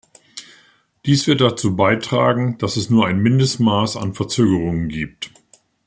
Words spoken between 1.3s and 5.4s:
dazu beitragen, dass es nur ein Mindestmaß an Verzögerungen gibt.